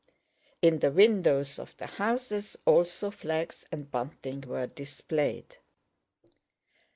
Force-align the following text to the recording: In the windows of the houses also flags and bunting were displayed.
In 0.63 0.79
the 0.79 0.89
windows 0.89 1.59
of 1.59 1.77
the 1.77 1.85
houses 1.85 2.57
also 2.65 3.11
flags 3.11 3.67
and 3.71 3.91
bunting 3.91 4.41
were 4.41 4.65
displayed. 4.65 5.57